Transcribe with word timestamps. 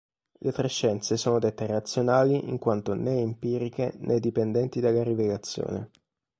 Le 0.39 0.51
tre 0.51 0.67
scienze 0.67 1.15
sono 1.15 1.37
dette 1.37 1.67
razionali 1.67 2.49
in 2.49 2.57
quanto 2.57 2.95
né 2.95 3.19
empiriche 3.19 3.93
né 3.99 4.19
dipendenti 4.19 4.79
dalla 4.79 5.03
rivelazione. 5.03 5.91